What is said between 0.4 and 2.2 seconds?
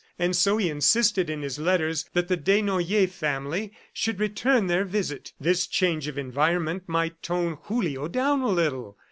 he insisted in his letters